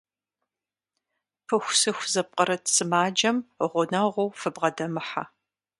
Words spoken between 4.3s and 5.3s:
фыбгъэдэмыхьэ.